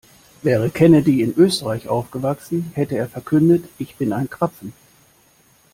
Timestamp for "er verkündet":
2.97-3.65